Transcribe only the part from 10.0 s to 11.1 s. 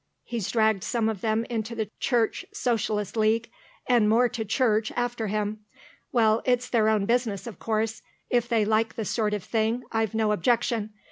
no objection.